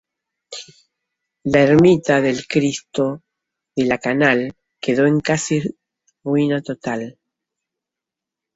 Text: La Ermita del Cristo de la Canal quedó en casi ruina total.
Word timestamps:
La 1.43 1.59
Ermita 1.61 2.21
del 2.21 2.47
Cristo 2.47 3.21
de 3.75 3.85
la 3.85 3.99
Canal 3.99 4.55
quedó 4.79 5.05
en 5.05 5.19
casi 5.19 5.61
ruina 6.23 6.63
total. 6.63 7.19